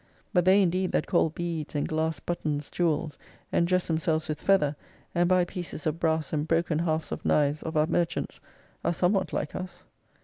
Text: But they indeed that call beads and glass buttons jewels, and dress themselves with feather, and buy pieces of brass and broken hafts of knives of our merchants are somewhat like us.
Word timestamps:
But 0.33 0.45
they 0.45 0.63
indeed 0.63 0.93
that 0.93 1.05
call 1.05 1.29
beads 1.29 1.75
and 1.75 1.87
glass 1.87 2.19
buttons 2.19 2.71
jewels, 2.71 3.19
and 3.51 3.67
dress 3.67 3.85
themselves 3.85 4.27
with 4.27 4.41
feather, 4.41 4.75
and 5.13 5.29
buy 5.29 5.45
pieces 5.45 5.85
of 5.85 5.99
brass 5.99 6.33
and 6.33 6.47
broken 6.47 6.79
hafts 6.79 7.11
of 7.11 7.23
knives 7.23 7.61
of 7.61 7.77
our 7.77 7.85
merchants 7.85 8.39
are 8.83 8.95
somewhat 8.95 9.31
like 9.31 9.53
us. 9.55 9.83